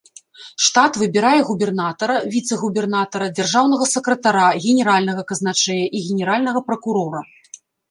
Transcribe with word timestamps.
Штат 0.67 0.93
выбірае 1.01 1.41
губернатара, 1.49 2.15
віцэ-губернатара, 2.37 3.27
дзяржаўнага 3.41 3.85
сакратара, 3.93 4.47
генеральнага 4.65 5.29
казначэя 5.35 5.85
і 5.97 6.05
генеральнага 6.11 6.59
пракурора. 6.73 7.21